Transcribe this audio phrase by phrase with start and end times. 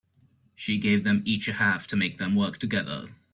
[0.55, 3.09] She gave them each a half to make them work together.